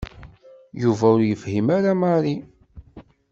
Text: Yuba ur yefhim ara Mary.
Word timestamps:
Yuba 0.81 1.05
ur 1.15 1.21
yefhim 1.29 1.67
ara 1.77 1.91
Mary. 2.01 2.35